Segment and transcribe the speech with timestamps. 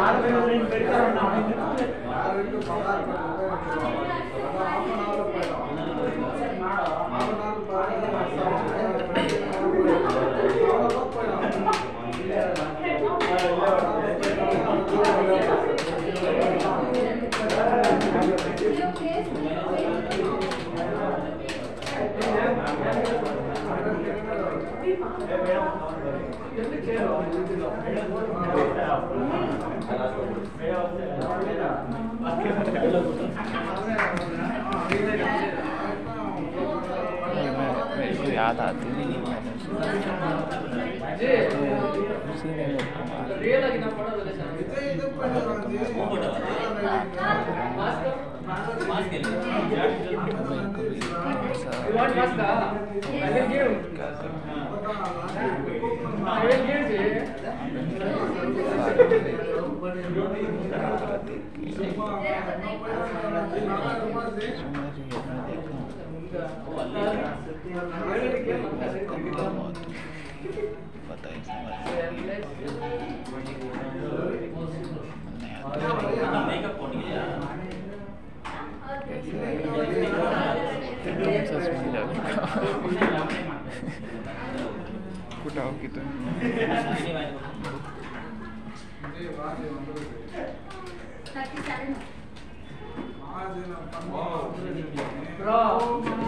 [0.00, 1.52] ఆరు వేల రెండు పెడతారన్న ఆయన
[38.30, 39.18] याद आती नहीं
[42.28, 43.34] उसी ने मेरे को मारा
[44.48, 46.06] मेरे को भी ऐसा
[53.88, 54.48] क्या करूँ
[71.08, 71.48] बताइए
[85.58, 86.18] आहो की तुम्ही
[95.40, 96.27] थर्ड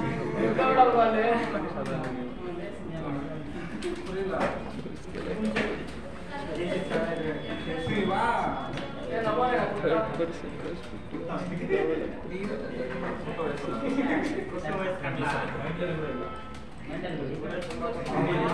[18.13, 18.50] Gracias.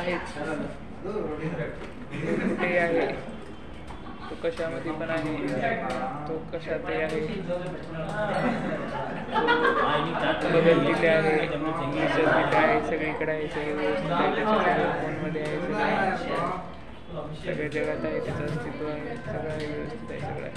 [0.00, 0.34] आहेच
[2.60, 3.06] ते आहे.
[4.30, 5.32] तो कशामध्ये पण आहे.
[6.28, 7.20] तो कशातही आहे.
[10.52, 11.32] बदललेले आहे.
[11.96, 12.80] विसरलेले आहे.
[12.86, 13.46] सगळीकडे आहे.
[13.48, 14.34] सगळे व्यवस्थित आहे.
[14.34, 15.56] त्याच्या फोनमध्ये आहे.
[17.44, 18.18] सगळ्या जगात आहे.
[18.20, 19.16] त्याचं अस्तित्व आहे.
[19.16, 19.66] सगळं आहे.
[19.66, 20.20] व्यवस्थित आहे.
[20.20, 20.48] सगळं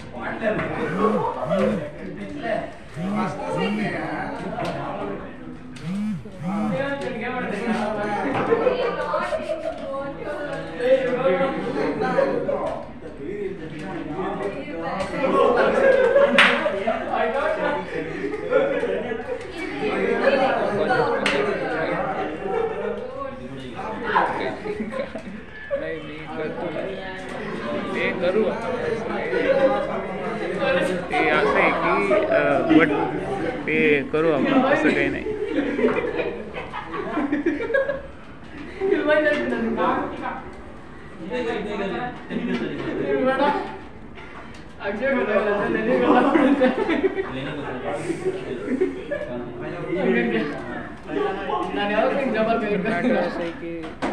[24.63, 25.97] नाही
[27.93, 29.51] ते करू असं काही नाही.
[31.11, 32.91] ते असं आहे की बट
[33.67, 33.77] ते
[34.13, 35.23] करू आपण तसं काही नाही
[51.83, 54.12] मॅटर असं आहे की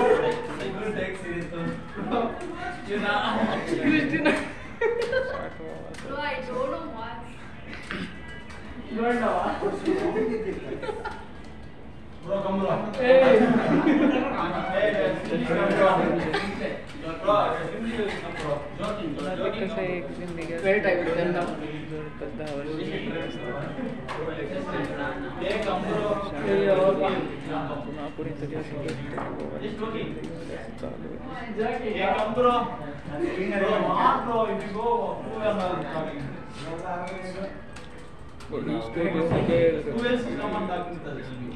[38.49, 39.81] Police station care.
[39.81, 41.25] Who else is someone talking to us?
[41.31, 41.51] You,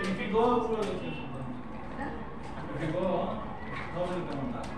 [0.00, 0.78] if you go,
[2.74, 3.40] If you go,
[3.94, 4.77] how will you come on that?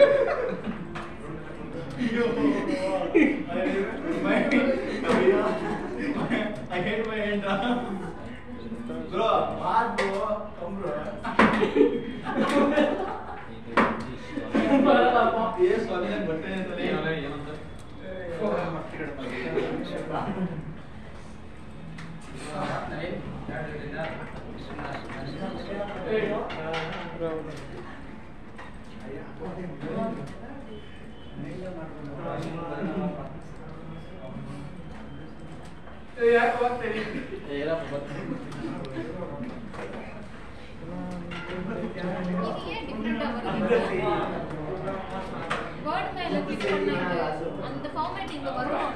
[45.85, 46.95] Word மேல கிளிக் பண்ணா
[47.67, 48.87] அந்த ஃபார்மேட்டிங் வரும்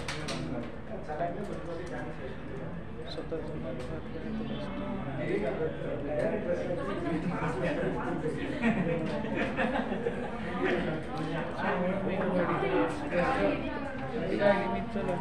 [14.73, 15.11] मित्र काही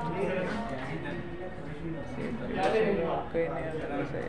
[3.49, 4.29] नाही आता कसं आहे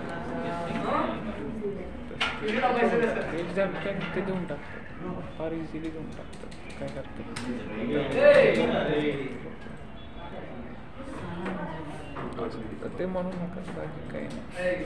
[2.40, 4.80] एक्झाम ते देऊन टाकतात
[5.38, 7.34] फार इझिली देऊन टाकतात काय करतात
[12.98, 14.84] ते म्हणू नका बाकी काही नाही हे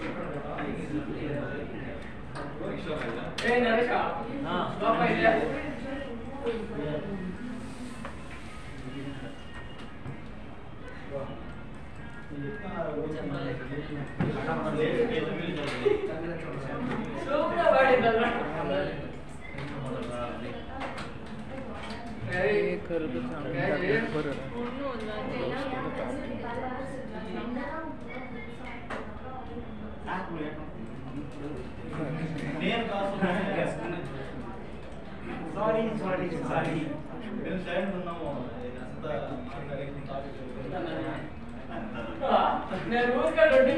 [15.99, 17.04] खरं
[35.56, 36.80] ಸಾರಿ ಸಾರಿ ಸಾರಿ
[42.89, 43.74] నేను ఊరికే రెండు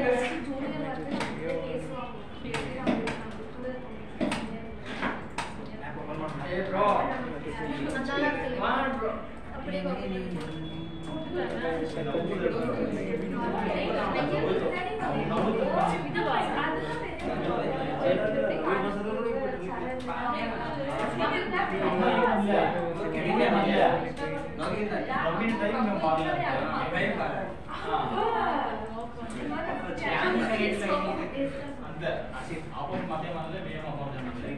[32.38, 34.52] ಅಸಿತ್ ಅಪ್ಪ ಮತ್ತೆ ಮಾಡಲೇ ಮೇಮ್ ಅಪ್ಪ ಮಾಡಲೇ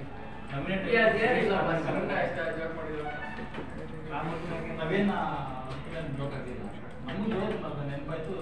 [0.53, 3.20] ನಮಿನೇಟ್ ಯಾ ಯಾ ಇಲ್ಲ ಬಂದ ಕರೆಕ್ಟ್ ಆಯ್ತಾ ಜಾಬ್ ಮಾಡಿದ್ರು
[4.11, 5.17] ನಾವೇನು
[6.13, 6.65] ಬೇಕಾಗಿಲ್ಲ
[7.05, 7.27] ನಮಗೂ
[7.83, 8.35] ನೆನಪಾಯ್ತು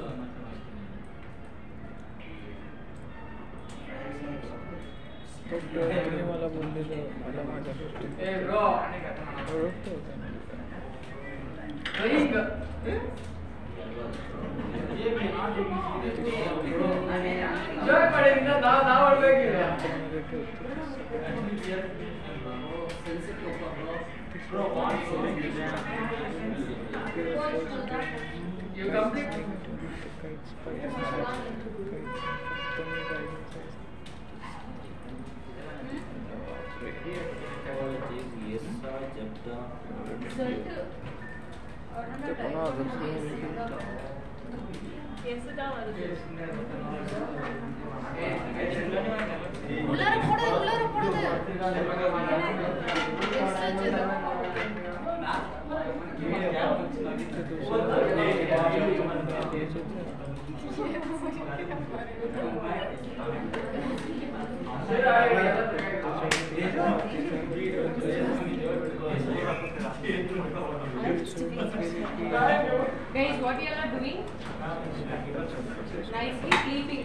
[18.12, 19.58] ಕಡೆಯಿಂದ ನಾವು ನಾವು ಆಡ್ಬೇಕಿಲ್ಲ
[24.48, 24.64] ಬ್ರೋ
[27.88, 29.28] You complete?
[49.90, 51.18] உள்ளார போடுது உள்ளார போடுது
[57.38, 57.54] Guys,
[73.40, 74.24] what you all are doing?
[76.10, 77.04] Nicely sleeping.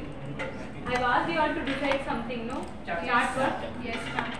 [0.87, 2.65] I've asked you all to decide something, no?
[2.87, 3.53] Chart work?
[3.83, 4.33] Yes, ma'am.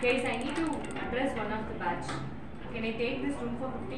[0.00, 0.66] Guys, I need to
[0.96, 2.08] address one of the batch.
[2.72, 3.92] Can I take this room for 15